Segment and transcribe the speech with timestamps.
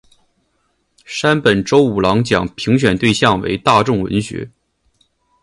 [1.05, 4.49] 山本周五郎奖评选对象为大众文学。